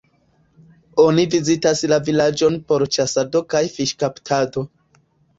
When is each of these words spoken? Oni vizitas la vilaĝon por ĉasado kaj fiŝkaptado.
Oni 1.01 1.25
vizitas 1.33 1.83
la 1.91 1.99
vilaĝon 2.07 2.57
por 2.71 2.85
ĉasado 2.95 3.41
kaj 3.55 3.61
fiŝkaptado. 3.75 4.65